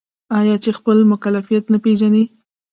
[0.39, 2.23] آیا چې خپل مکلفیت نه پیژني؟